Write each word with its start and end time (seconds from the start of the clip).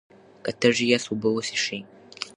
که 0.43 0.51
تږي 0.59 0.85
یاست، 0.91 1.07
اوبه 1.09 1.29
وڅښئ. 1.31 1.79